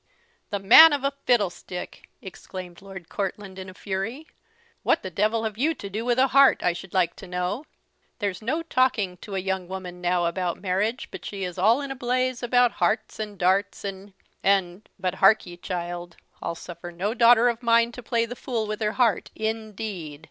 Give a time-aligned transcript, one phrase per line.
[0.49, 4.25] "The man of a fiddlestick!" exclaimed Lord Courtland in a fury;
[4.81, 7.65] "what the devil have you to do with a heart, I should like to know?
[8.17, 11.91] There's no talking to a young woman now about marriage, but she is all in
[11.91, 17.13] a blaze about hearts, and darts, and and But hark ye, child, I'll suffer no
[17.13, 20.19] daughter of mine to play the fool with her heart, indeed!